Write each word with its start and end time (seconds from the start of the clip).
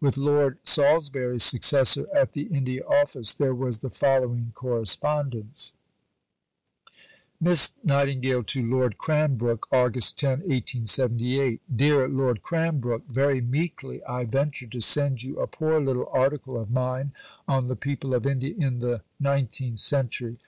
With 0.00 0.16
Lord 0.16 0.58
Salisbury's 0.62 1.42
successor 1.42 2.06
at 2.14 2.34
the 2.34 2.42
India 2.42 2.84
Office 2.86 3.34
there 3.34 3.52
was 3.52 3.78
the 3.78 3.90
following 3.90 4.52
correspondence: 4.54 5.72
(Miss 7.40 7.72
Nightingale 7.82 8.44
to 8.44 8.62
Lord 8.64 8.96
Cranbrook.) 8.96 9.66
August 9.72 10.20
10. 10.20 10.46
DEAR 10.46 12.08
LORD 12.08 12.42
CRANBROOK 12.44 13.08
Very 13.08 13.40
meekly 13.40 14.00
I 14.04 14.22
venture 14.24 14.68
to 14.68 14.80
send 14.80 15.24
you 15.24 15.40
a 15.40 15.48
poor 15.48 15.80
little 15.80 16.08
article 16.12 16.60
of 16.60 16.70
mine 16.70 17.10
on 17.48 17.66
the 17.66 17.74
People 17.74 18.14
of 18.14 18.24
India 18.24 18.54
in 18.56 18.78
the 18.78 19.02
Nineteenth 19.18 19.80
Century. 19.80 20.38